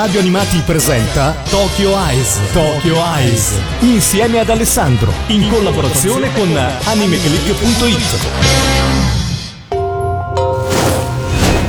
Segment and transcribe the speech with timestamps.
[0.00, 2.38] Radio Animati presenta Tokyo Eyes.
[2.52, 3.58] Tokyo Eyes.
[3.80, 5.12] Insieme ad Alessandro.
[5.26, 8.28] In collaborazione con animeclick.it.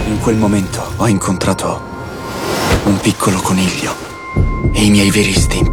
[0.06, 1.82] In quel momento ho incontrato
[2.84, 3.96] un piccolo coniglio
[4.74, 5.69] e i miei veri istinti.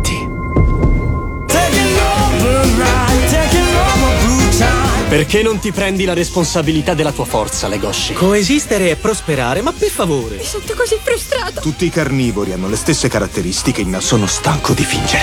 [5.09, 8.15] Perché non ti prendi la responsabilità della tua forza, Legoshi?
[8.15, 10.37] Coesistere e prosperare, ma per favore.
[10.37, 11.61] Mi sento così frustrato.
[11.61, 15.23] Tutti i carnivori hanno le stesse caratteristiche in Sono stanco di fingere.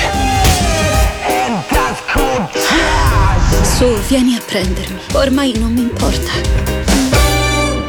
[3.62, 5.00] Su, vieni a prendermi.
[5.14, 6.83] Ormai non mi importa.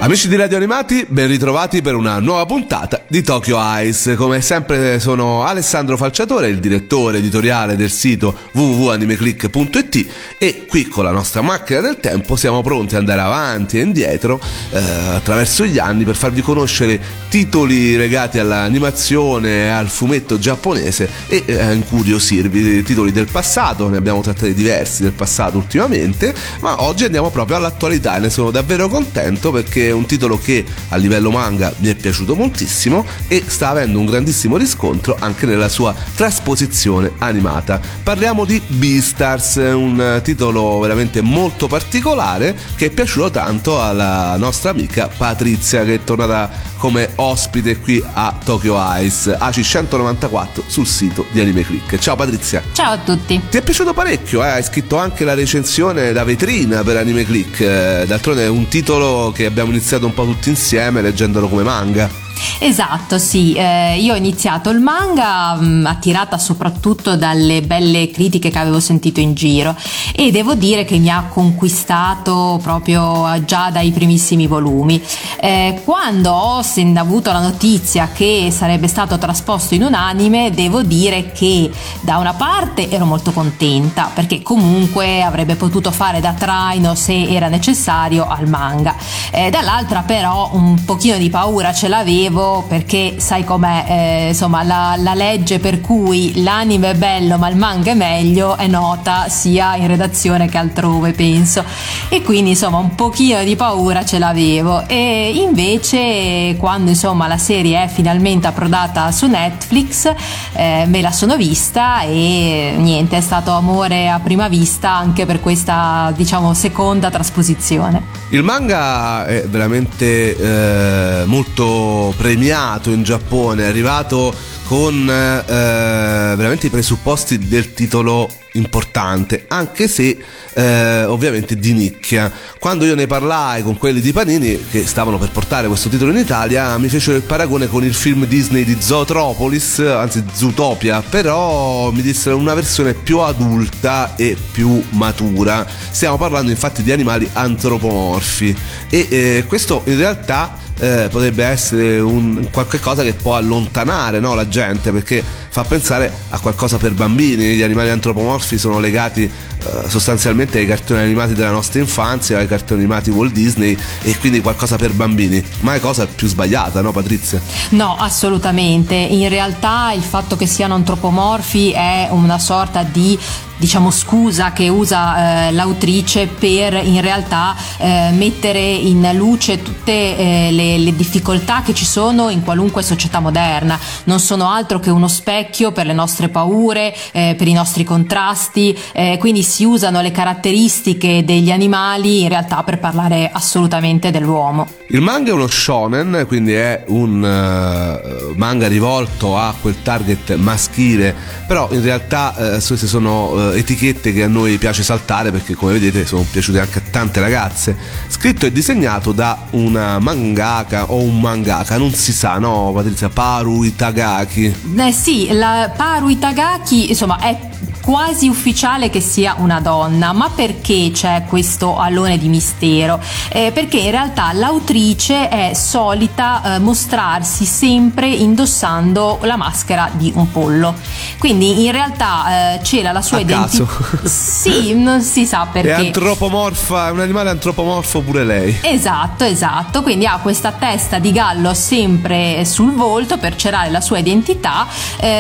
[0.05, 4.17] Amici di Radio Animati, ben ritrovati per una nuova puntata di Tokyo Ice.
[4.17, 11.11] Come sempre sono Alessandro Falciatore, il direttore editoriale del sito www.animeclick.it e qui con la
[11.11, 14.39] nostra macchina del tempo siamo pronti ad andare avanti e indietro
[14.73, 17.01] eh, attraverso gli anni per farvi conoscere
[17.31, 24.53] titoli legati all'animazione al fumetto giapponese e eh, incuriosirvi titoli del passato, ne abbiamo trattati
[24.53, 29.93] diversi del passato ultimamente, ma oggi andiamo proprio all'attualità e ne sono davvero contento perché
[29.95, 34.57] un titolo che a livello manga mi è piaciuto moltissimo e sta avendo un grandissimo
[34.57, 37.81] riscontro anche nella sua trasposizione animata.
[38.03, 45.09] Parliamo di Beastars, un titolo veramente molto particolare che è piaciuto tanto alla nostra amica
[45.09, 51.41] Patrizia che è tornata come ospite qui a Tokyo Ice, ACI 194 sul sito di
[51.41, 51.97] Anime Click.
[51.99, 52.63] Ciao Patrizia.
[52.73, 53.41] Ciao a tutti.
[53.49, 54.49] Ti è piaciuto parecchio, eh?
[54.49, 59.33] hai scritto anche la recensione da vetrina per Anime Click, eh, d'altronde è un titolo
[59.35, 62.24] che abbiamo iniziato un po' tutti insieme leggendolo come manga.
[62.59, 68.59] Esatto, sì, eh, io ho iniziato il manga mh, attirata soprattutto dalle belle critiche che
[68.59, 69.77] avevo sentito in giro
[70.15, 75.01] e devo dire che mi ha conquistato proprio già dai primissimi volumi.
[75.41, 80.83] Eh, quando ho sen- avuto la notizia che sarebbe stato trasposto in un anime, devo
[80.83, 81.71] dire che
[82.01, 87.49] da una parte ero molto contenta perché comunque avrebbe potuto fare da traino se era
[87.49, 88.95] necessario al manga.
[89.31, 92.24] Eh, dall'altra però un pochino di paura ce l'avevo
[92.69, 97.57] perché sai com'è, eh, insomma la, la legge per cui l'anime è bello ma il
[97.57, 101.65] manga è meglio è nota sia in redazione che altrove penso.
[102.09, 104.87] E quindi insomma un pochino di paura ce l'avevo.
[104.89, 110.13] E invece quando insomma la serie è finalmente approdata su Netflix
[110.53, 115.41] eh, me la sono vista e niente è stato amore a prima vista anche per
[115.41, 118.23] questa diciamo seconda trasposizione.
[118.31, 124.35] Il manga è veramente eh, molto premiato in Giappone, è arrivato
[124.75, 130.19] con eh, veramente i presupposti del titolo importante, anche se
[130.53, 132.29] eh, ovviamente di nicchia.
[132.59, 136.17] Quando io ne parlai con quelli di Panini che stavano per portare questo titolo in
[136.17, 142.03] Italia, mi fecero il paragone con il film Disney di Zootropolis, anzi Zootopia, però mi
[142.03, 145.65] dissero una versione più adulta e più matura.
[145.91, 148.57] Stiamo parlando infatti di animali antropomorfi
[148.91, 154.35] e eh, questo in realtà eh, potrebbe essere un, qualche cosa che può allontanare no,
[154.35, 155.23] la gente perché
[155.55, 157.55] fa pensare a qualcosa per bambini.
[157.55, 162.81] Gli animali antropomorfi sono legati eh, sostanzialmente ai cartoni animati della nostra infanzia, ai cartoni
[162.81, 165.41] animati Walt Disney e quindi qualcosa per bambini.
[165.61, 167.41] Ma è cosa più sbagliata, no Patrizia?
[167.69, 168.97] No, assolutamente.
[168.97, 173.17] In realtà il fatto che siano antropomorfi è una sorta di
[173.57, 180.51] diciamo scusa che usa eh, l'autrice per in realtà eh, mettere in luce tutte eh,
[180.51, 185.09] le, le, difficoltà che ci sono in qualunque società moderna non sono altro che uno
[185.09, 190.11] specchio per le nostre paure eh, per i nostri contrasti eh, quindi si usano le
[190.11, 196.53] caratteristiche degli animali in realtà per parlare assolutamente dell'uomo il manga è uno shonen quindi
[196.53, 201.15] è un uh, manga rivolto a quel target maschile
[201.47, 206.07] però in realtà uh, queste sono etichette che a noi piace saltare perché come vedete
[206.07, 207.77] sono piaciute anche a tante ragazze.
[208.09, 213.09] Scritto e disegnato da una mangaka o un mangaka, non si sa, no Patrizia?
[213.09, 214.55] Paru Itagaki.
[214.77, 217.37] Eh sì, la Paru Itagaki insomma è
[217.85, 222.99] quasi ufficiale che sia una donna, ma perché c'è questo alone di mistero?
[223.29, 230.31] Eh, perché in realtà l'autrice è solita eh, mostrarsi sempre indossando la maschera di un
[230.31, 230.75] pollo.
[231.19, 233.67] Quindi in realtà eh, cela la sua identità.
[234.05, 235.75] Sì, non si sa perché.
[235.75, 238.59] È antropomorfa, è un animale antropomorfo pure lei.
[238.63, 243.99] Esatto, esatto, quindi ha questa testa di gallo sempre sul volto per celare la sua
[243.99, 244.67] identità.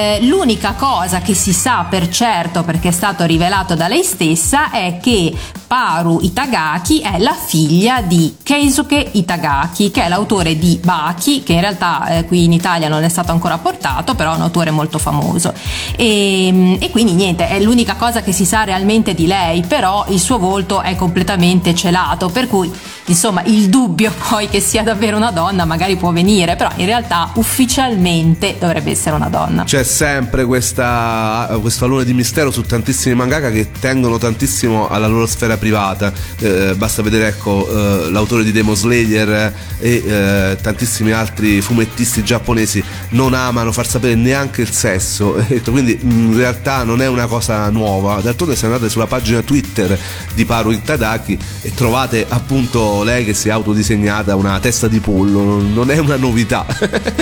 [0.05, 4.71] Eh, l'unica cosa che si sa per certo perché è stato rivelato da lei stessa,
[4.71, 5.35] è che
[5.67, 11.61] Paru Itagaki è la figlia di Keisuke Itagaki, che è l'autore di Baki, che in
[11.61, 14.99] realtà eh, qui in Italia non è stato ancora portato, però è un autore molto
[14.99, 15.55] famoso.
[15.97, 20.21] E, e quindi niente, è l'unica cosa che si sa realmente di lei, però il
[20.21, 22.71] suo volto è completamente celato, per cui
[23.07, 27.31] insomma il dubbio poi che sia davvero una donna magari può venire, però in realtà
[27.35, 29.65] ufficialmente dovrebbe essere una donna.
[29.65, 35.25] C'è sempre questa, questo alone di mistero su tantissimi mangaka che tengono tantissimo alla loro
[35.25, 36.13] sfera privata.
[36.41, 42.83] Eh, basta vedere ecco eh, l'autore di Demon Slayer e eh, tantissimi altri fumettisti giapponesi
[43.11, 45.37] non amano far sapere neanche il sesso,
[45.71, 48.21] quindi in realtà non è una cosa nuova.
[48.21, 49.97] D'altronde se andate sulla pagina Twitter
[50.35, 55.63] di Paru Itadaki e trovate appunto lei che si è autodisegnata una testa di pollo,
[55.63, 56.67] non è una novità.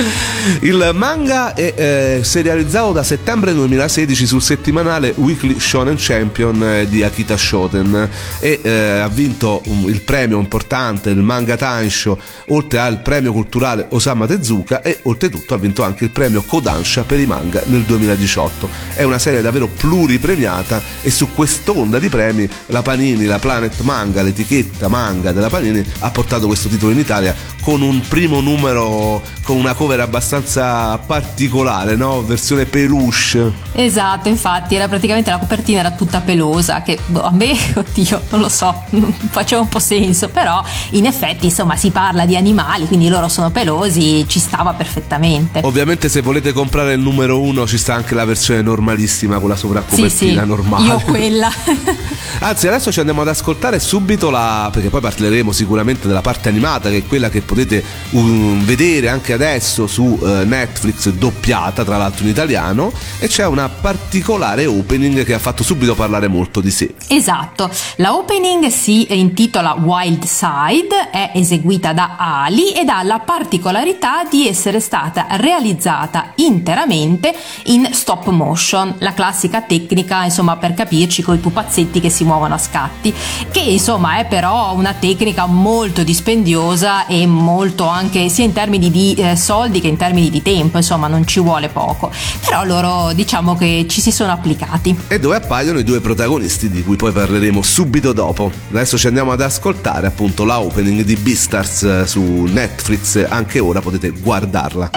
[0.61, 7.03] il manga è eh, serializzato da settembre 2016 sul settimanale Weekly Shonen Champion eh, di
[7.03, 12.19] Akita Shoten e eh, ha vinto il premio importante il Manga Tansho
[12.49, 17.19] oltre al premio culturale Osama Tezuka e oltretutto ha vinto anche il premio Kodansha per
[17.19, 18.69] i manga nel 2018.
[18.95, 24.23] È una serie davvero pluripremiata e su quest'onda di premi la Panini, la Planet Manga,
[24.23, 29.57] l'etichetta manga della Panini ha portato questo titolo in Italia con un primo numero con
[29.57, 32.23] una cover abbastanza particolare, no?
[32.23, 33.53] Versione peluche.
[33.73, 38.41] Esatto, infatti era praticamente la copertina era tutta pelosa che boh, a me, oddio, non
[38.41, 38.83] lo so,
[39.31, 43.51] faceva un po' senso, però in effetti insomma si parla di animali, quindi loro sono
[43.51, 45.61] pelosi, ci stava perfettamente.
[45.65, 49.57] Ovviamente se volete comprare il numero uno ci sta anche la versione normalissima con la
[49.57, 50.87] sovraccopertina sì, sì, normale.
[50.87, 51.51] Io quella.
[52.41, 56.89] Anzi, adesso ci andiamo ad ascoltare subito la perché poi parleremo sicuramente della parte animata
[56.89, 62.25] che è quella che potete um, vedere anche adesso su uh, Netflix doppiata tra l'altro
[62.25, 66.95] in italiano e c'è una particolare opening che ha fatto subito parlare molto di sé.
[67.09, 74.25] Esatto, la opening si intitola Wild Side, è eseguita da Ali ed ha la particolarità
[74.25, 77.35] di essere stata realizzata interamente
[77.65, 82.55] in stop motion, la classica tecnica insomma per capirci con i pupazzetti che si muovono
[82.55, 83.13] a scatti,
[83.51, 87.42] che insomma è però una tecnica molto dispendiosa e molto
[87.87, 91.41] anche sia in termini di eh, soldi che in termini di tempo, insomma non ci
[91.41, 92.11] vuole poco,
[92.45, 94.97] però loro diciamo che ci si sono applicati.
[95.09, 98.51] E dove appaiono i due protagonisti di cui poi parleremo subito dopo.
[98.71, 103.81] Adesso ci andiamo ad ascoltare appunto la opening di Beastars eh, su Netflix, anche ora
[103.81, 104.91] potete guardarla.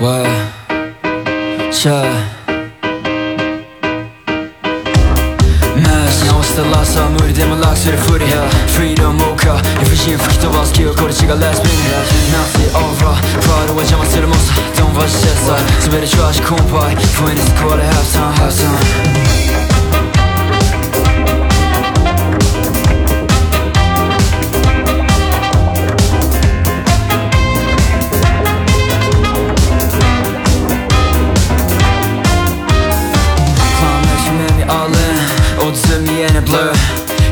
[0.00, 0.26] What?
[1.70, 2.37] Sure.
[10.77, 11.71] 吹き飛ばす記憶これ違うレスピン
[12.29, 19.83] Nothing over プライドは邪魔するもんさ Don't watch this side 滑り調子コンパイ不意に救われ Have time, have time
[33.79, 34.93] Climax, you made me all in
[35.65, 36.73] オッズ見えね blur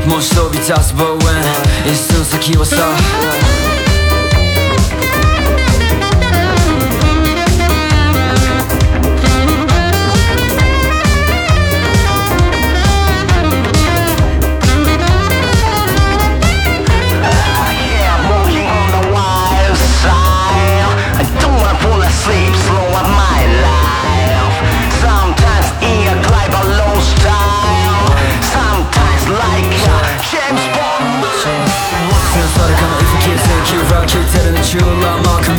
[0.10, 1.35] もし飛び立つボーン
[2.49, 3.46] you a star.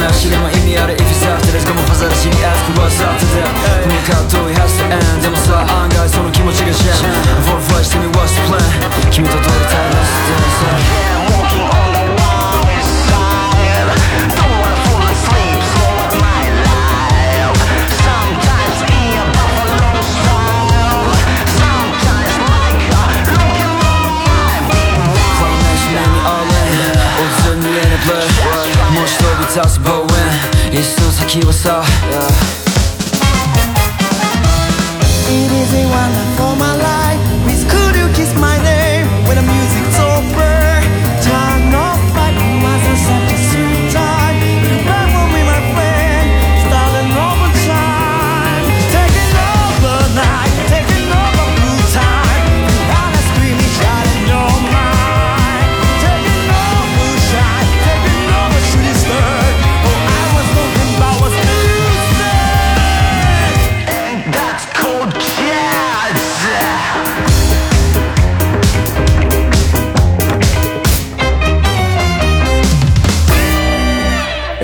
[0.07, 3.43] ラーマークメッシュでも意味ある if you start to let's go もファザラシに ask what's up to them
[3.87, 9.86] 向かう遠い has to end でもさ案外その気持ちがシェン For flash tell me what's the plan 君と撮りたい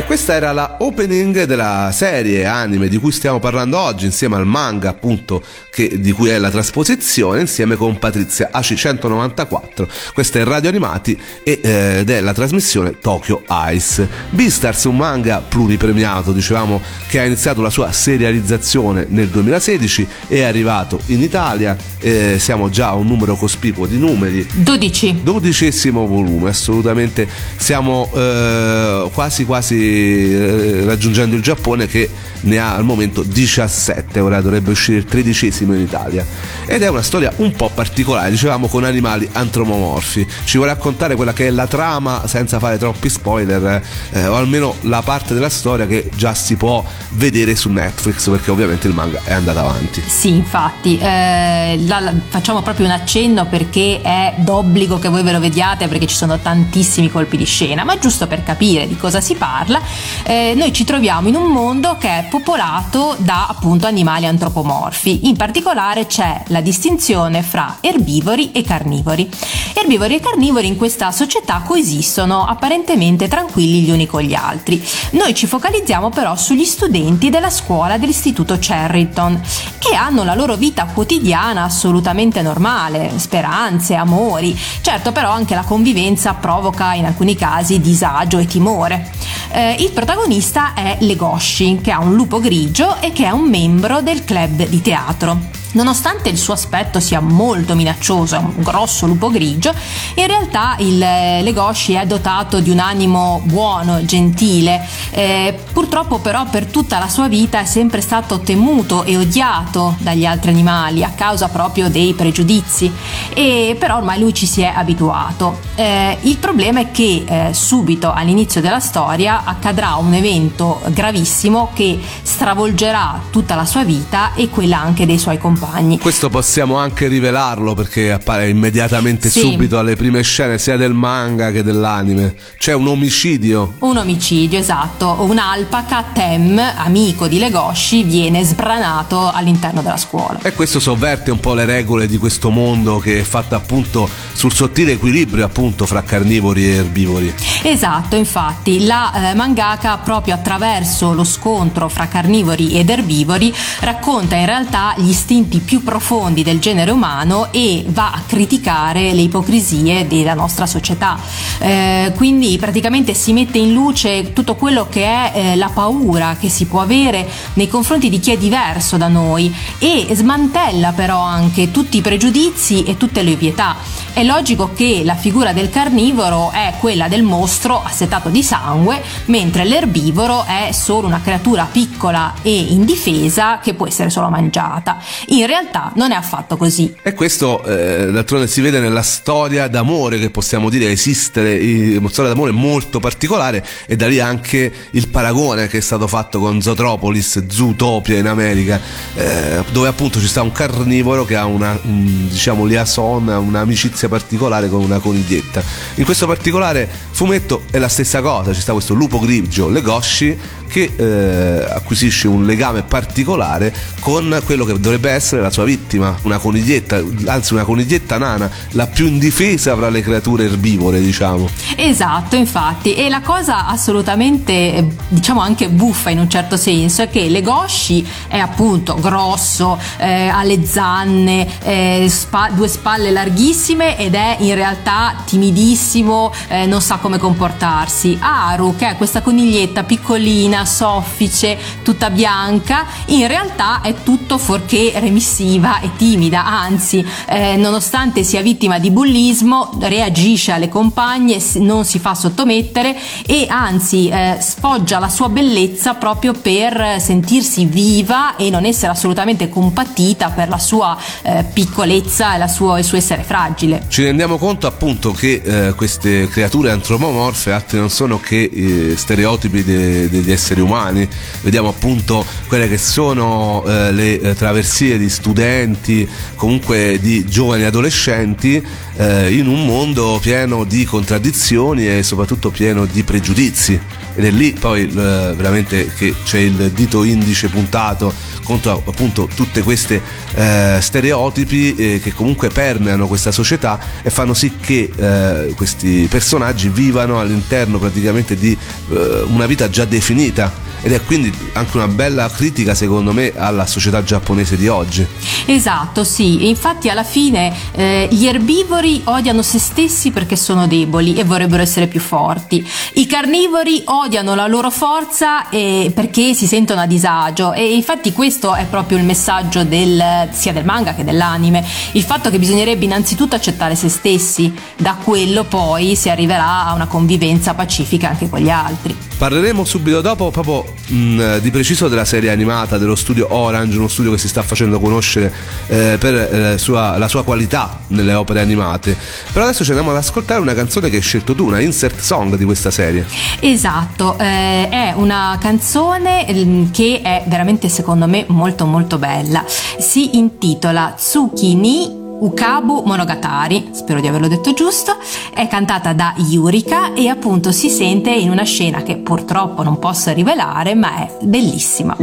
[0.04, 4.46] E questa era la opening della serie anime di cui stiamo parlando oggi, insieme al
[4.46, 5.42] manga appunto
[5.72, 9.88] che, di cui è la trasposizione, insieme con Patrizia AC194.
[10.14, 14.08] Questa è Radio Animati e, eh, ed è la trasmissione Tokyo Ice.
[14.30, 21.00] Beastars, un manga pluripremiato, dicevamo che ha iniziato la sua serializzazione nel 2016, è arrivato
[21.08, 24.46] in Italia, eh, siamo già a un numero cospicuo di numeri.
[24.54, 25.22] 12.
[25.24, 32.10] Dodicesimo volume, assolutamente siamo eh, quasi quasi eh, raggiungendo il Giappone che
[32.42, 36.26] ne ha al momento 17, ora dovrebbe uscire il tredicesimo in Italia.
[36.66, 40.28] Ed è una storia un po' particolare, dicevamo con animali antropomorfi.
[40.44, 43.82] Ci vuole raccontare quella che è la trama senza fare troppi spoiler,
[44.12, 48.52] eh, o almeno la parte della storia che già si può vedere su Netflix, perché
[48.52, 50.04] ovviamente il manga è andato avanti.
[50.06, 55.32] Sì, infatti, eh, la- la- facciamo proprio un accenno perché è d'obbligo che voi ve
[55.32, 59.22] lo vediate perché ci sono tantissimi colpi di scena, ma giusto per capire di cosa
[59.22, 59.80] si parla,
[60.24, 65.28] eh, noi ci troviamo in un mondo che è popolato da appunto animali antropomorfi.
[65.28, 69.30] In particolare c'è la distinzione fra erbivori e carnivori.
[69.74, 74.84] Erbivori e carnivori in questa società coesistono apparentemente tranquilli gli uni con gli altri.
[75.12, 79.42] Noi ci focalizziamo però sugli studenti della scuola dell'istituto Cherrington
[79.80, 84.58] che hanno la loro vita quotidiana assolutamente normale, speranze, amori.
[84.82, 89.12] Certo però anche la convivenza provoca in alcuni casi disagio e timore.
[89.52, 94.02] Eh, il protagonista è Legoshi, che ha un lupo grigio e che è un membro
[94.02, 95.63] del club di teatro.
[95.74, 99.74] Nonostante il suo aspetto sia molto minaccioso, è un grosso lupo grigio,
[100.16, 104.86] in realtà il eh, Legoshi è dotato di un animo buono, gentile.
[105.12, 110.26] Eh, purtroppo però per tutta la sua vita è sempre stato temuto e odiato dagli
[110.26, 112.92] altri animali a causa proprio dei pregiudizi
[113.34, 115.60] e però ormai lui ci si è abituato.
[115.76, 122.00] Eh, il problema è che eh, subito all'inizio della storia accadrà un evento gravissimo che
[122.22, 125.63] stravolgerà tutta la sua vita e quella anche dei suoi compagni.
[126.00, 129.40] Questo possiamo anche rivelarlo perché appare immediatamente Sì.
[129.40, 132.36] subito alle prime scene sia del manga che dell'anime.
[132.58, 133.76] C'è un omicidio.
[133.80, 135.18] Un omicidio, esatto.
[135.20, 140.40] Un'alpaca, Tem, amico di Legoshi, viene sbranato all'interno della scuola.
[140.42, 144.54] E questo sovverte un po' le regole di questo mondo che è fatto appunto sul
[144.54, 147.34] sottile equilibrio appunto fra carnivori e erbivori.
[147.64, 154.46] Esatto, infatti, la eh, mangaka proprio attraverso lo scontro fra carnivori ed erbivori racconta in
[154.46, 160.34] realtà gli istinti più profondi del genere umano e va a criticare le ipocrisie della
[160.34, 161.18] nostra società.
[161.60, 166.50] Eh, quindi praticamente si mette in luce tutto quello che è eh, la paura che
[166.50, 171.72] si può avere nei confronti di chi è diverso da noi e smantella però anche
[171.72, 173.76] tutti i pregiudizi e tutte le ovvietà.
[174.14, 179.66] È logico che la figura del carnivoro è quella del mostro assetato di sangue, mentre
[179.66, 185.00] l'erbivoro è solo una creatura piccola e indifesa che può essere solo mangiata.
[185.28, 186.96] In realtà non è affatto così.
[187.02, 191.58] E questo eh, d'altronde si vede nella storia d'amore che possiamo dire esistere,
[191.98, 196.40] una storia d'amore molto particolare e da lì anche il paragone che è stato fatto
[196.40, 198.80] con Zootropolis, Zootopia in America,
[199.16, 204.70] eh, dove appunto ci sta un carnivoro che ha una un, diciamo liaison, un'amicizia particolare
[204.70, 205.64] con una coniglietta.
[205.96, 210.38] In questo particolare fumetto è la stessa cosa, ci sta questo lupo grigio, Legoshi,
[210.74, 216.40] che eh, acquisisce un legame particolare con quello che dovrebbe essere la sua vittima, una
[216.40, 221.48] coniglietta, anzi una coniglietta nana, la più indifesa fra le creature erbivore, diciamo.
[221.76, 227.10] Esatto, infatti, e la cosa assolutamente, eh, diciamo anche buffa in un certo senso, è
[227.10, 234.16] che Legoshi è appunto grosso, eh, ha le zanne, eh, spa- due spalle larghissime ed
[234.16, 238.18] è in realtà timidissimo, eh, non sa come comportarsi.
[238.20, 245.80] Aru, che è questa coniglietta piccolina, soffice, tutta bianca, in realtà è tutto fuorché remissiva
[245.80, 252.16] e timida, anzi, eh, nonostante sia vittima di bullismo, reagisce alle compagne, non si fa
[252.16, 258.92] sottomettere e anzi eh, sfoggia la sua bellezza proprio per sentirsi viva e non essere
[258.92, 263.86] assolutamente compatita per la sua eh, piccolezza e sua- il suo essere fragile.
[263.88, 269.64] Ci rendiamo conto appunto che eh, queste creature antropomorfe altri non sono che eh, stereotipi
[269.64, 271.08] de- degli esseri umani,
[271.42, 278.64] vediamo appunto quelle che sono eh, le eh, traversie di studenti comunque di giovani adolescenti
[278.96, 283.80] eh, in un mondo pieno di contraddizioni e soprattutto pieno di pregiudizi
[284.16, 289.62] ed è lì poi eh, veramente che c'è il dito indice puntato contro appunto tutte
[289.62, 290.02] queste
[290.36, 296.70] eh, stereotipi eh, che comunque permeano questa società e fanno sì che eh, questi personaggi
[296.70, 298.56] vivano all'interno praticamente di
[298.92, 303.66] eh, una vita già definita ed è quindi anche una bella critica secondo me alla
[303.66, 305.08] società giapponese di oggi.
[305.46, 311.24] Esatto, sì, infatti alla fine eh, gli erbivori odiano se stessi perché sono deboli e
[311.24, 312.68] vorrebbero essere più forti.
[312.96, 318.54] I carnivori odiano la loro forza eh, perché si sentono a disagio e infatti questo
[318.54, 323.36] è proprio il messaggio del, sia del manga che dell'anime, il fatto che bisognerebbe innanzitutto
[323.36, 328.50] accettare se stessi, da quello poi si arriverà a una convivenza pacifica anche con gli
[328.50, 328.96] altri.
[329.18, 334.12] Parleremo subito dopo proprio mh, di preciso della serie animata dello studio Orange, uno studio
[334.12, 335.32] che si sta facendo conoscere
[335.68, 338.96] eh, per eh, sua- la sua qualità nelle opere animate.
[339.32, 342.36] Però adesso ci andiamo ad ascoltare una canzone che hai scelto tu, una insert song
[342.36, 343.06] di questa serie.
[343.40, 349.44] Esatto, eh, è una canzone ehm, che è veramente secondo me molto molto bella.
[349.48, 354.96] Si intitola Tsukini Ukabu Monogatari, spero di averlo detto giusto,
[355.34, 360.12] è cantata da Yurika e appunto si sente in una scena che purtroppo non posso
[360.14, 361.96] rivelare, ma è bellissima.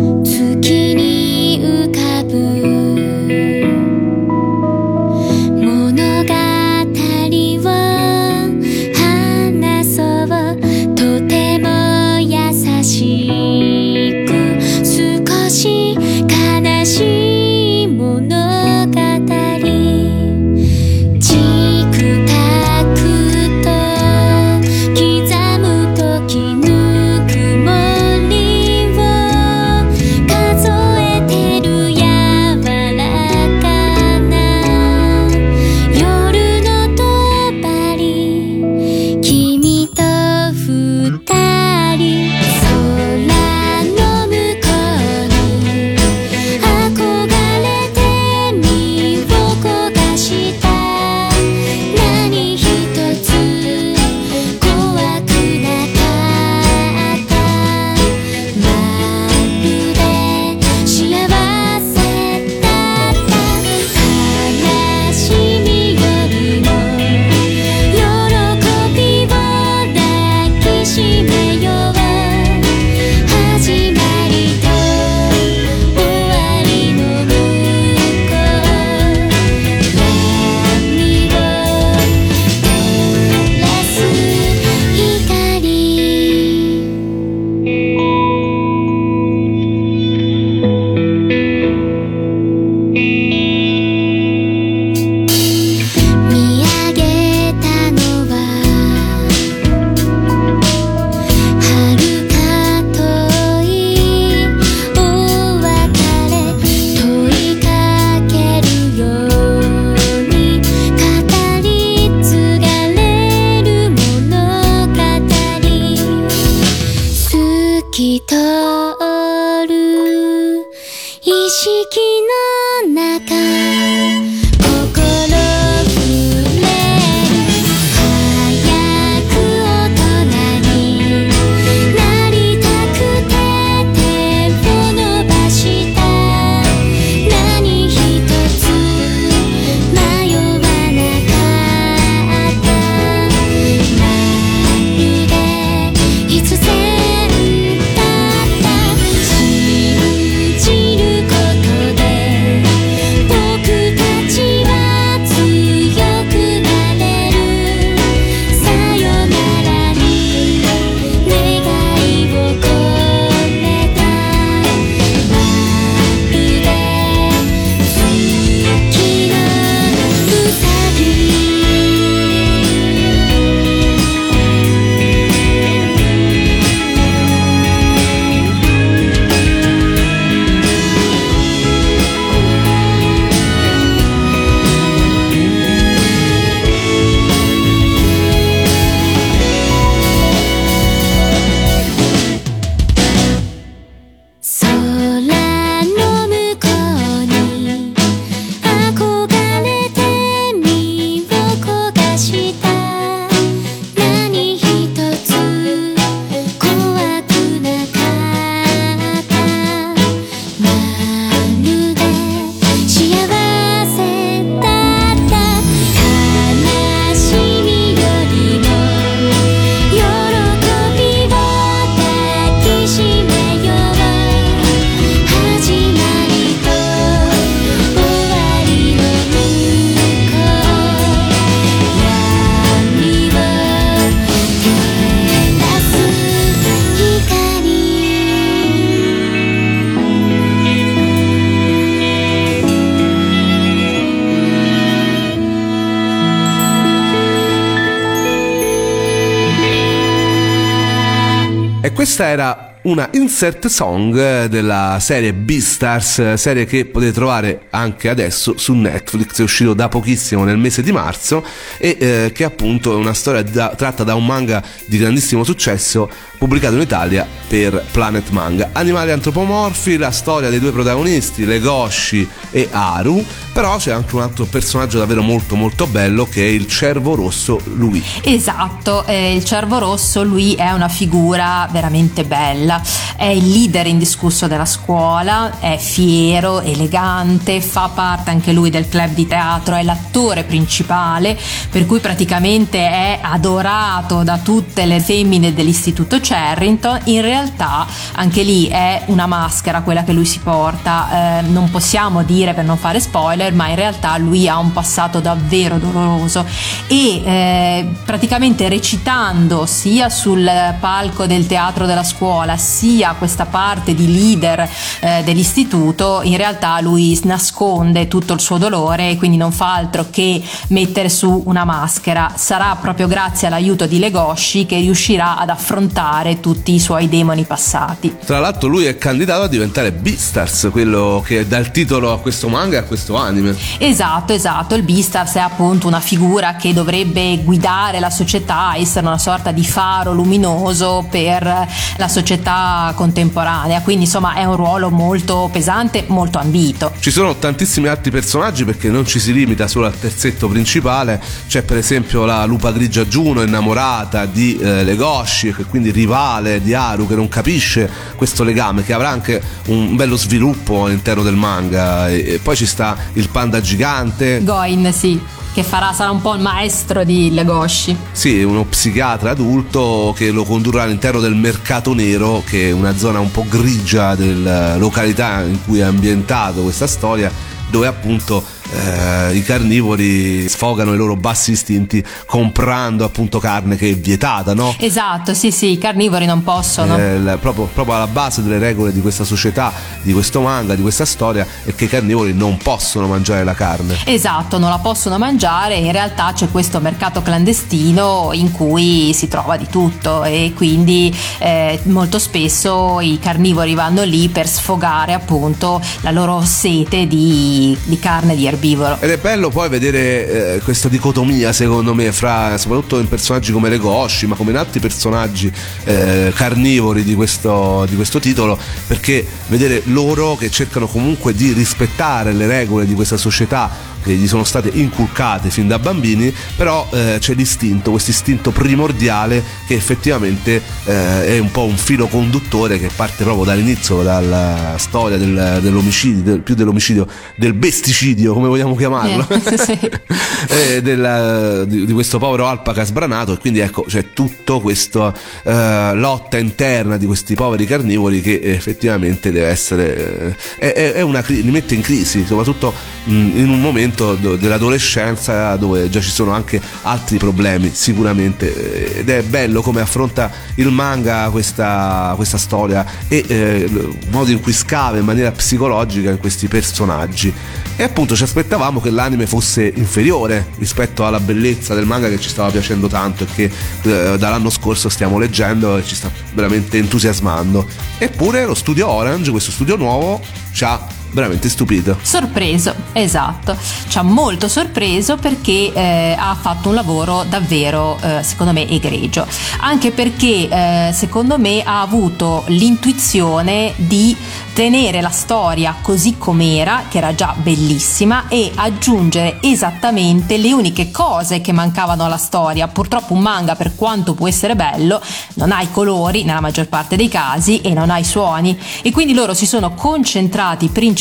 [252.20, 258.74] Questa era una insert song della serie Beastars, serie che potete trovare anche adesso su
[258.74, 261.42] Netflix, è uscito da pochissimo nel mese di marzo
[261.78, 266.10] e eh, che appunto è una storia da- tratta da un manga di grandissimo successo
[266.40, 268.70] pubblicato in Italia per Planet Manga.
[268.72, 273.22] Animali antropomorfi, la storia dei due protagonisti, Legoshi e Haru,
[273.52, 277.60] però c'è anche un altro personaggio davvero molto molto bello che è il cervo rosso
[277.64, 278.02] Lui.
[278.22, 282.80] Esatto, eh, il cervo rosso lui è una figura veramente bella,
[283.16, 289.12] è il leader indiscusso della scuola, è fiero, elegante, fa parte anche lui del club
[289.12, 296.18] di teatro, è l'attore principale, per cui praticamente è adorato da tutte le femmine dell'istituto
[296.30, 301.70] Charrington, in realtà anche lì è una maschera quella che lui si porta, eh, non
[301.70, 306.46] possiamo dire per non fare spoiler, ma in realtà lui ha un passato davvero doloroso
[306.86, 314.06] e eh, praticamente recitando sia sul palco del teatro della scuola sia questa parte di
[314.06, 314.68] leader
[315.00, 320.06] eh, dell'istituto, in realtà lui nasconde tutto il suo dolore e quindi non fa altro
[320.10, 322.34] che mettere su una maschera.
[322.36, 328.16] Sarà proprio grazie all'aiuto di Legoshi che riuscirà ad affrontare tutti i suoi demoni passati.
[328.24, 332.48] Tra l'altro lui è candidato a diventare Beastars, quello che dà il titolo a questo
[332.48, 333.56] manga e a questo anime.
[333.78, 339.18] Esatto, esatto, il Beastars è appunto una figura che dovrebbe guidare la società, essere una
[339.18, 346.04] sorta di faro luminoso per la società contemporanea, quindi insomma è un ruolo molto pesante,
[346.08, 346.92] molto ambito.
[346.98, 351.62] Ci sono tantissimi altri personaggi perché non ci si limita solo al terzetto principale, c'è
[351.62, 357.06] per esempio la lupa grigia Juno innamorata di eh, Legoshi, che quindi rivale di Haru
[357.06, 362.34] che non capisce questo legame, che avrà anche un bello sviluppo all'interno del manga e,
[362.34, 365.20] e poi ci sta il panda gigante, Goin, sì,
[365.54, 367.96] che farà, sarà un po' il maestro di Legoshi.
[368.10, 373.20] Sì, uno psichiatra adulto che lo condurrà all'interno del mercato nero, che è una zona
[373.20, 377.30] un po' grigia della località in cui è ambientato questa storia,
[377.70, 383.94] dove appunto eh, i carnivori sfogano i loro bassi istinti comprando appunto carne che è
[383.96, 384.74] vietata, no?
[384.78, 386.96] Esatto, sì, sì, i carnivori non possono.
[386.96, 390.82] Eh, il- proprio, proprio alla base delle regole di questa società, di questo manga, di
[390.82, 393.96] questa storia, è che i carnivori non possono mangiare la carne.
[394.04, 399.56] Esatto, non la possono mangiare, in realtà c'è questo mercato clandestino in cui si trova
[399.56, 406.10] di tutto e quindi eh, molto spesso i carnivori vanno lì per sfogare appunto la
[406.10, 408.58] loro sete di, di carne di erbivoro.
[409.00, 413.68] Ed è bello poi vedere eh, questa dicotomia, secondo me, fra soprattutto in personaggi come
[413.68, 415.50] Legoshi, ma come in altri personaggi
[415.84, 422.32] eh, carnivori di questo, di questo titolo, perché vedere loro che cercano comunque di rispettare
[422.32, 427.16] le regole di questa società che gli sono state inculcate fin da bambini, però eh,
[427.18, 432.88] c'è l'istinto, questo istinto primordiale che effettivamente eh, è un po' un filo conduttore che
[432.94, 439.26] parte proprio dall'inizio, dalla storia del- dell'omicidio, del- più dell'omicidio, del besticidio, come vogliamo chiamarlo,
[439.28, 439.78] Eh, sì.
[440.48, 445.92] eh, della- di, di questo povero alpaca sbranato e quindi ecco c'è tutto questa eh,
[445.94, 451.50] lotta interna di questi poveri carnivori che effettivamente deve essere eh, è, è- una li
[451.50, 452.72] mette in crisi soprattutto
[453.04, 458.98] mh, in un momento do- dell'adolescenza dove già ci sono anche altri problemi sicuramente.
[458.98, 464.40] Ed è bello come affronta il manga questa, questa storia e eh, il modo in
[464.40, 467.32] cui scava in maniera psicologica in questi personaggi.
[467.76, 472.28] E appunto ci aspettavamo che l'anime fosse inferiore rispetto alla bellezza del manga che ci
[472.28, 473.50] stava piacendo tanto e che
[473.82, 477.66] eh, dall'anno scorso stiamo leggendo e ci sta veramente entusiasmando.
[477.98, 480.20] Eppure lo studio Orange questo studio nuovo
[480.52, 481.96] ci ha veramente stupito.
[482.00, 483.56] Sorpreso, esatto,
[483.88, 489.26] ci ha molto sorpreso perché eh, ha fatto un lavoro davvero, eh, secondo me, egregio,
[489.60, 494.16] anche perché eh, secondo me ha avuto l'intuizione di
[494.52, 501.40] tenere la storia così com'era, che era già bellissima, e aggiungere esattamente le uniche cose
[501.40, 502.68] che mancavano alla storia.
[502.68, 505.00] Purtroppo un manga, per quanto può essere bello,
[505.34, 508.58] non ha i colori nella maggior parte dei casi e non ha i suoni.
[508.82, 510.99] E quindi loro si sono concentrati principalmente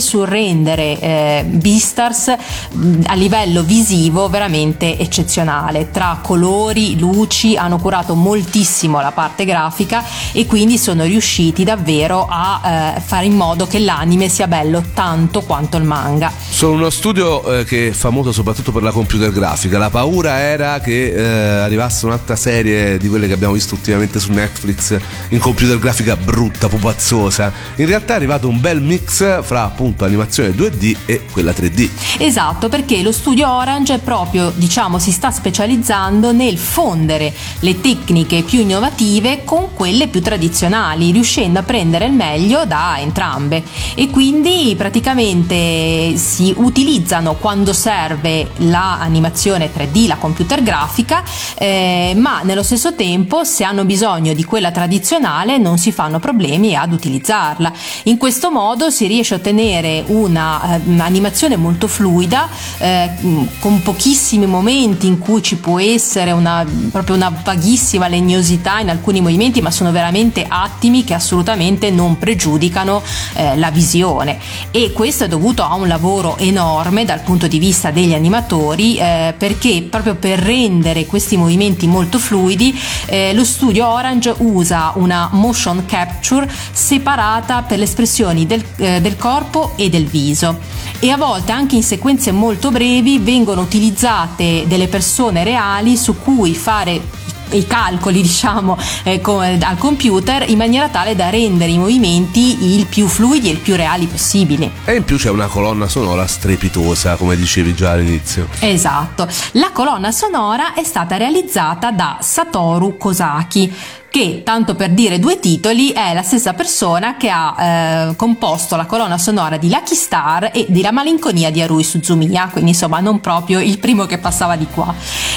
[0.00, 5.90] sul rendere eh, Beastars a livello visivo veramente eccezionale.
[5.90, 12.94] Tra colori, luci hanno curato moltissimo la parte grafica e quindi sono riusciti davvero a
[12.96, 16.32] eh, fare in modo che l'anime sia bello tanto quanto il manga.
[16.48, 19.78] Sono uno studio eh, che è famoso soprattutto per la computer grafica.
[19.78, 24.32] La paura era che eh, arrivasse un'altra serie di quelle che abbiamo visto ultimamente su
[24.32, 27.52] Netflix in computer grafica brutta, pupazzosa.
[27.76, 31.88] In realtà è arrivato un bel mix fra appunto animazione 2D e quella 3D.
[32.18, 38.60] Esatto, perché lo studio Orange proprio, diciamo, si sta specializzando nel fondere le tecniche più
[38.60, 43.62] innovative con quelle più tradizionali, riuscendo a prendere il meglio da entrambe.
[43.94, 51.22] E quindi praticamente si utilizzano quando serve l'animazione 3D, la computer grafica,
[51.58, 56.74] eh, ma nello stesso tempo se hanno bisogno di quella tradizionale non si fanno problemi
[56.74, 57.70] ad utilizzarla.
[58.04, 63.10] In questo modo si riesce a ottenere un'animazione molto fluida, eh,
[63.58, 69.20] con pochissimi momenti in cui ci può essere una, proprio una vaghissima legnosità in alcuni
[69.20, 73.02] movimenti, ma sono veramente attimi che assolutamente non pregiudicano
[73.34, 74.38] eh, la visione.
[74.70, 79.34] E questo è dovuto a un lavoro enorme dal punto di vista degli animatori, eh,
[79.36, 85.84] perché proprio per rendere questi movimenti molto fluidi, eh, lo studio Orange usa una motion
[85.84, 90.58] capture separata per le espressioni del, eh, del corpo e del viso.
[90.98, 96.54] E a volte anche in sequenze molto brevi vengono utilizzate delle persone reali su cui
[96.54, 97.18] fare
[97.56, 102.86] i calcoli diciamo eh, co- al computer in maniera tale da rendere i movimenti il
[102.86, 104.70] più fluidi e il più reali possibili.
[104.84, 108.48] E in più c'è una colonna sonora strepitosa, come dicevi già all'inizio.
[108.60, 109.28] Esatto.
[109.52, 113.72] La colonna sonora è stata realizzata da Satoru Kosaki
[114.10, 118.84] che, tanto per dire due titoli, è la stessa persona che ha eh, composto la
[118.84, 123.20] colonna sonora di Lucky Star e di La malinconia di Harui Suzumiya, quindi insomma non
[123.20, 124.92] proprio il primo che passava di qua.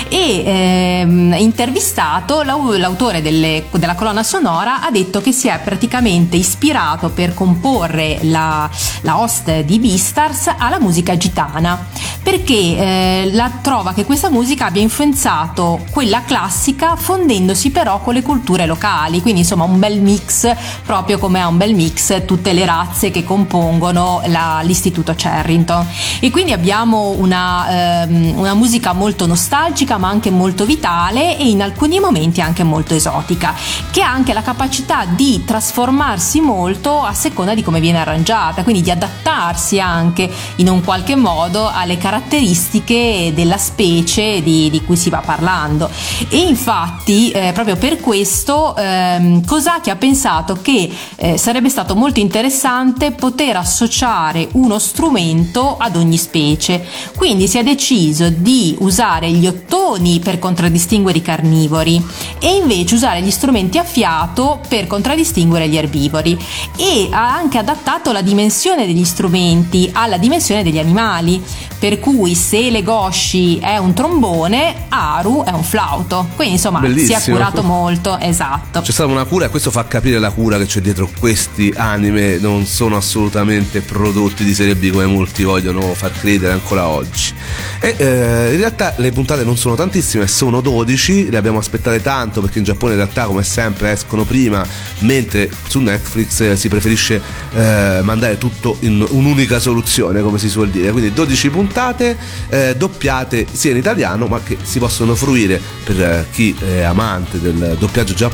[0.10, 6.36] E ehm, intervistato, l'au- l'autore delle- della colonna sonora ha detto che si è praticamente
[6.36, 8.68] ispirato per comporre la,
[9.02, 11.86] la host di Beastars alla musica gitana,
[12.24, 18.24] perché eh, la trova che questa musica abbia influenzato quella classica fondendosi però con le
[18.24, 20.54] culture locali, quindi insomma un bel mix,
[20.86, 25.86] proprio come ha un bel mix tutte le razze che compongono la- l'istituto Charrington.
[26.20, 31.62] E quindi abbiamo una, ehm, una musica molto nostalgica ma anche molto vitale e in
[31.62, 33.54] alcuni momenti anche molto esotica,
[33.92, 38.82] che ha anche la capacità di trasformarsi molto a seconda di come viene arrangiata, quindi
[38.82, 45.10] di adattarsi anche in un qualche modo alle caratteristiche della specie di, di cui si
[45.10, 45.90] va parlando.
[46.30, 52.20] E infatti, eh, proprio per questo, ehm, Kosaki ha pensato che eh, sarebbe stato molto
[52.20, 56.86] interessante poter associare uno strumento ad ogni specie.
[57.16, 62.04] Quindi si è deciso di usare gli ottoni per contraddistinguere i carnivori
[62.40, 66.38] e invece usare gli strumenti a fiato per contraddistinguere gli erbivori
[66.78, 71.42] e ha anche adattato la dimensione degli strumenti alla dimensione degli animali
[71.80, 76.90] per cui se Legoshi è un trombone Aru è un flauto quindi insomma si è
[76.90, 77.36] Bellissimo.
[77.36, 78.43] curato molto esatto
[78.82, 82.38] C'è stata una cura e questo fa capire la cura che c'è dietro questi anime,
[82.40, 87.34] non sono assolutamente prodotti di serie B come molti vogliono far credere ancora oggi.
[87.80, 92.42] E eh, in realtà le puntate non sono tantissime, sono 12, le abbiamo aspettate tanto
[92.42, 94.66] perché in Giappone in realtà come sempre escono prima,
[95.00, 97.22] mentre su Netflix eh, si preferisce
[97.54, 100.92] eh, mandare tutto in un'unica soluzione, come si suol dire.
[100.92, 102.18] Quindi 12 puntate
[102.50, 107.40] eh, doppiate sia in italiano ma che si possono fruire per eh, chi è amante
[107.40, 108.32] del doppiaggio giapponese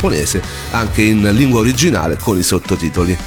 [0.71, 3.17] anche in lingua originale con i sottotitoli.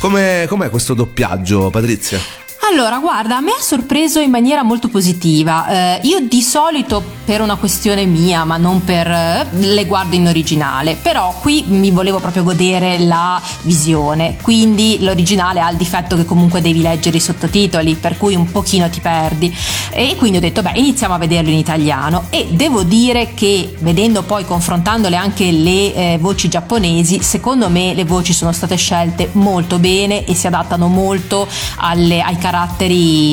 [0.00, 2.41] Com'è, com'è questo doppiaggio, Patrizia?
[2.70, 5.96] Allora, guarda, a me ha sorpreso in maniera molto positiva.
[5.96, 9.08] Eh, io di solito, per una questione mia, ma non per.
[9.10, 10.94] eh, le guardo in originale.
[10.94, 14.36] Però qui mi volevo proprio godere la visione.
[14.40, 18.88] Quindi l'originale ha il difetto che comunque devi leggere i sottotitoli, per cui un pochino
[18.88, 19.54] ti perdi.
[19.90, 22.26] E quindi ho detto, beh, iniziamo a vederlo in italiano.
[22.30, 28.04] E devo dire che, vedendo poi, confrontandole anche le eh, voci giapponesi, secondo me le
[28.04, 31.46] voci sono state scelte molto bene e si adattano molto
[31.78, 32.50] alle- ai caratteri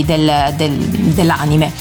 [0.06, 1.72] del- del- dell'anime.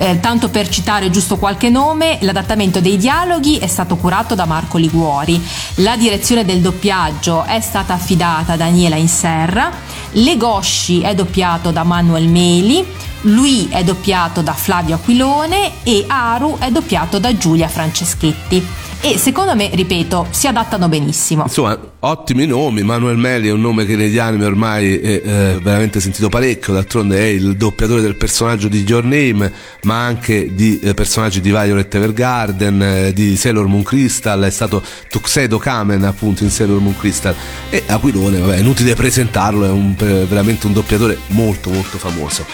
[0.00, 4.78] Eh, tanto per citare giusto qualche nome, l'adattamento dei dialoghi è stato curato da Marco
[4.78, 5.42] Liguori,
[5.76, 9.70] la direzione del doppiaggio è stata affidata a Daniela Inserra,
[10.12, 12.86] Legoshi è doppiato da Manuel Meli,
[13.22, 18.64] lui è doppiato da Flavio Aquilone e Aru è doppiato da Giulia Franceschetti.
[19.00, 21.44] e secondo me, ripeto, si adattano benissimo.
[21.44, 22.82] Insomma, ottimi nomi.
[22.82, 26.72] Manuel Meli è un nome che negli anime ormai è eh, veramente sentito parecchio.
[26.72, 31.50] D'altronde è il doppiatore del personaggio di Your Name, ma anche di eh, personaggi di
[31.50, 34.42] Violet Evergarden, eh, di Sailor Moon Crystal.
[34.42, 37.34] È stato Tuxedo Kamen appunto in Sailor Moon Crystal.
[37.70, 42.44] E Aquilone, vabbè, è inutile presentarlo, è un- veramente un doppiatore molto molto famoso.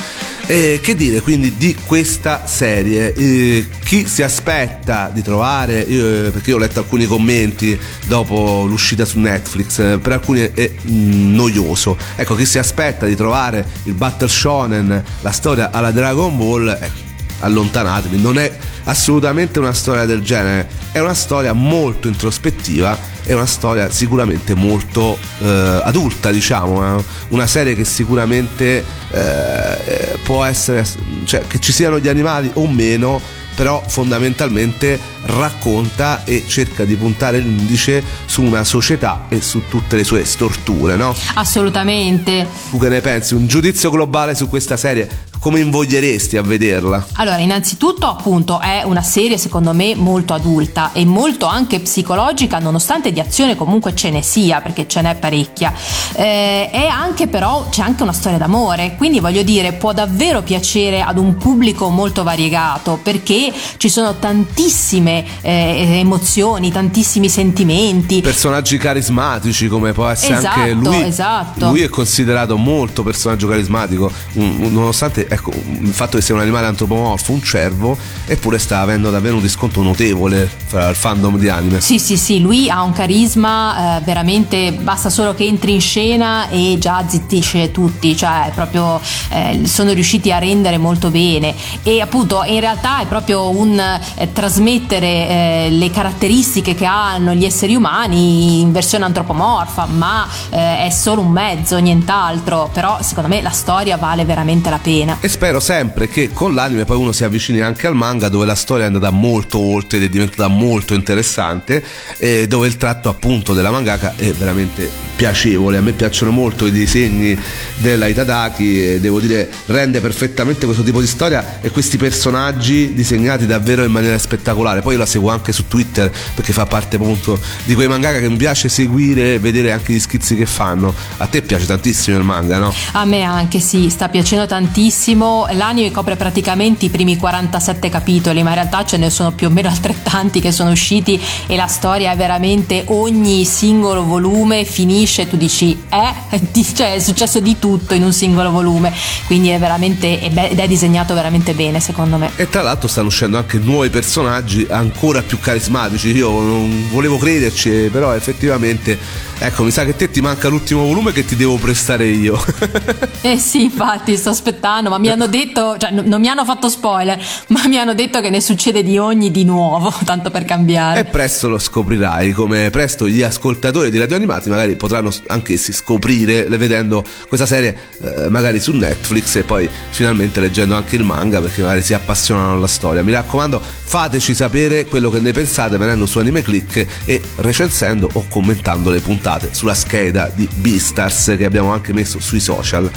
[0.46, 3.14] E che dire quindi di questa serie?
[3.14, 5.80] Eh, chi si aspetta di trovare?
[5.80, 10.70] Io, perché io ho letto alcuni commenti dopo l'uscita su Netflix, eh, per alcuni è
[10.82, 11.96] noioso.
[12.16, 17.02] Ecco, chi si aspetta di trovare il Battle Shonen, la storia alla Dragon Ball, ecco,
[17.40, 18.52] allontanatevi, non è
[18.84, 25.18] assolutamente una storia del genere, è una storia molto introspettiva, è una storia sicuramente molto
[25.40, 27.04] eh, adulta, diciamo, eh.
[27.28, 30.86] una serie che sicuramente eh, può essere,
[31.24, 33.20] cioè che ci siano gli animali o meno,
[33.54, 40.04] però fondamentalmente racconta e cerca di puntare l'indice su una società e su tutte le
[40.04, 41.14] sue storture, no?
[41.34, 42.46] Assolutamente.
[42.70, 43.34] Tu che ne pensi?
[43.34, 45.32] Un giudizio globale su questa serie?
[45.44, 47.04] Come invoglieresti a vederla?
[47.16, 53.12] Allora, innanzitutto, appunto, è una serie secondo me molto adulta e molto anche psicologica, nonostante
[53.12, 55.74] di azione comunque ce ne sia, perché ce n'è parecchia.
[56.14, 61.02] Eh, è anche però c'è anche una storia d'amore, quindi voglio dire, può davvero piacere
[61.02, 68.22] ad un pubblico molto variegato, perché ci sono tantissime eh, emozioni, tantissimi sentimenti.
[68.22, 71.02] Personaggi carismatici come può essere Esatto, anche lui.
[71.02, 71.66] esatto.
[71.68, 76.66] Lui è considerato molto personaggio carismatico, un- nonostante ecco, il fatto che sia un animale
[76.66, 81.80] antropomorfo, un cervo, eppure sta avendo davvero un riscontro notevole fra il fandom di anime.
[81.80, 86.48] Sì, sì, sì, lui ha un carisma eh, veramente, basta solo che entri in scena
[86.48, 92.42] e già zittisce tutti, cioè proprio eh, sono riusciti a rendere molto bene e appunto
[92.44, 98.60] in realtà è proprio un eh, trasmettere eh, le caratteristiche che hanno gli esseri umani
[98.60, 103.96] in versione antropomorfa, ma eh, è solo un mezzo, nient'altro, però secondo me la storia
[103.96, 105.18] vale veramente la pena.
[105.24, 108.54] E spero sempre che con l'anime poi uno si avvicini anche al manga dove la
[108.54, 111.82] storia è andata molto oltre ed è diventata molto interessante
[112.18, 115.78] e dove il tratto appunto della mangaka è veramente piacevole.
[115.78, 117.38] A me piacciono molto i disegni
[117.76, 123.46] della Itadaki e devo dire rende perfettamente questo tipo di storia e questi personaggi disegnati
[123.46, 124.82] davvero in maniera spettacolare.
[124.82, 128.28] Poi io la seguo anche su Twitter perché fa parte appunto di quei mangaka che
[128.28, 130.94] mi piace seguire e vedere anche gli schizzi che fanno.
[131.16, 132.74] A te piace tantissimo il manga, no?
[132.92, 135.12] A me anche sì, sta piacendo tantissimo.
[135.14, 139.50] L'anime copre praticamente i primi 47 capitoli, ma in realtà ce ne sono più o
[139.50, 145.36] meno altrettanti che sono usciti e la storia è veramente ogni singolo volume finisce tu
[145.36, 146.40] dici eh,
[146.74, 148.92] cioè è successo di tutto in un singolo volume,
[149.26, 152.30] quindi è veramente è be- ed è disegnato veramente bene secondo me.
[152.36, 156.14] E tra l'altro stanno uscendo anche nuovi personaggi ancora più carismatici.
[156.14, 158.98] Io non volevo crederci, però effettivamente,
[159.38, 162.42] ecco, mi sa che te ti manca l'ultimo volume che ti devo prestare io.
[163.24, 167.20] Eh sì, infatti sto aspettando, ma mi hanno detto, cioè non mi hanno fatto spoiler,
[167.48, 171.00] ma mi hanno detto che ne succede di ogni di nuovo, tanto per cambiare.
[171.00, 176.44] e presto lo scoprirai, come presto gli ascoltatori di Radio Animati magari potranno anch'essi scoprire
[176.44, 181.62] vedendo questa serie eh, magari su Netflix e poi finalmente leggendo anche il manga perché
[181.62, 183.02] magari si appassionano alla storia.
[183.02, 188.26] Mi raccomando, fateci sapere quello che ne pensate venendo su Anime Click e recensendo o
[188.28, 192.88] commentando le puntate sulla scheda di Beastars che abbiamo anche messo sui social.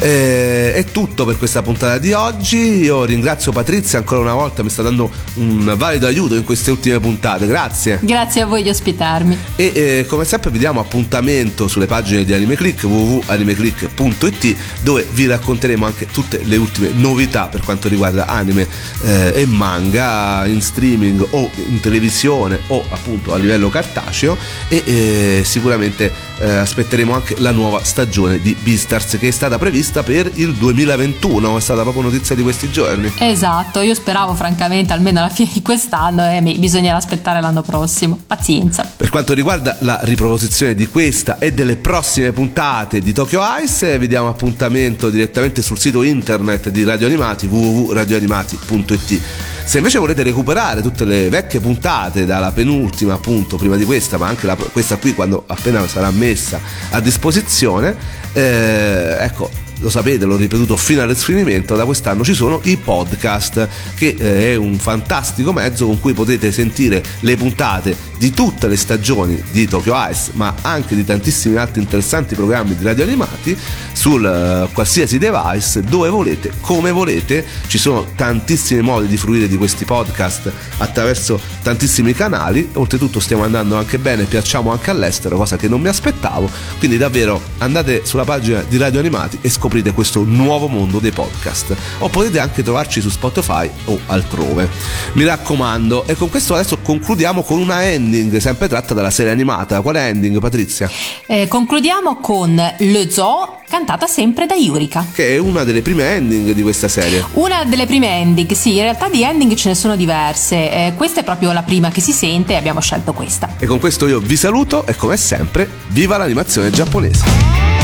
[0.00, 2.56] Eh, è tutto per questa puntata di oggi.
[2.56, 6.98] Io ringrazio Patrizia ancora una volta, mi sta dando un valido aiuto in queste ultime
[7.00, 7.46] puntate.
[7.46, 7.98] Grazie.
[8.00, 9.36] Grazie a voi di ospitarmi.
[9.54, 15.84] E eh, come sempre vi diamo appuntamento sulle pagine di AnimeClick www.animeclick.it dove vi racconteremo
[15.84, 18.66] anche tutte le ultime novità per quanto riguarda anime
[19.02, 25.42] eh, e manga in streaming o in televisione o appunto a livello cartaceo e eh,
[25.44, 30.54] sicuramente eh, aspetteremo anche la nuova stagione di Beastars che è stata prevista per il
[30.54, 35.50] 2021 è stata proprio notizia di questi giorni Esatto, io speravo francamente almeno alla fine
[35.52, 38.18] di quest'anno e mi- bisognerà aspettare l'anno prossimo.
[38.26, 38.88] Pazienza.
[38.96, 44.06] Per quanto riguarda la riproposizione di questa e delle prossime puntate di Tokyo Ice, vi
[44.06, 49.20] diamo appuntamento direttamente sul sito internet di Radio Animati www.radioanimati.it.
[49.64, 54.26] Se invece volete recuperare tutte le vecchie puntate dalla penultima appunto prima di questa, ma
[54.28, 57.96] anche la- questa qui quando appena sarà messa a disposizione,
[58.34, 59.50] eh, ecco
[59.84, 64.54] lo sapete, l'ho ripetuto fino all'esfinimento, da quest'anno ci sono i podcast, che eh, è
[64.54, 69.94] un fantastico mezzo con cui potete sentire le puntate di tutte le stagioni di Tokyo
[70.10, 73.56] Ice, ma anche di tantissimi altri interessanti programmi di radio animati
[73.92, 77.44] sul eh, qualsiasi device, dove volete, come volete.
[77.66, 82.70] Ci sono tantissimi modi di fruire di questi podcast attraverso tantissimi canali.
[82.74, 86.50] Oltretutto stiamo andando anche bene, piacciamo anche all'estero, cosa che non mi aspettavo.
[86.78, 91.74] Quindi davvero andate sulla pagina di Radio Animati e scoprite questo nuovo mondo dei podcast.
[91.98, 94.68] O potete anche trovarci su Spotify o altrove.
[95.12, 99.80] Mi raccomando, e con questo adesso concludiamo con una ending sempre tratta dalla serie animata.
[99.80, 100.90] Quale ending, Patrizia?
[101.26, 105.06] Eh, concludiamo con Le Zoo, cantata sempre da Yurika.
[105.12, 107.24] Che è una delle prime ending di questa serie.
[107.34, 110.56] Una delle prime ending, sì, in realtà di ending ce ne sono diverse.
[110.56, 113.54] eh, questa è proprio la prima che si sente e abbiamo scelto questa.
[113.58, 117.83] E con questo io vi saluto e come sempre, viva l'animazione giapponese!「